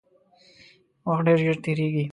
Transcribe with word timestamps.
وخت 1.07 1.21
ډیر 1.25 1.37
ژر 1.45 1.57
تیریږي 1.63 2.05